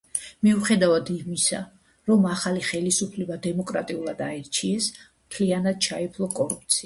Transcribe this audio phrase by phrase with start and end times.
[0.45, 1.57] მიუხედავად იმისა,
[2.11, 4.87] რომ ახალი ხელისუფლება დემოკრატიულად აირჩიეს,
[5.27, 6.79] მთლიანად ჩაეფლო კორუფციაში.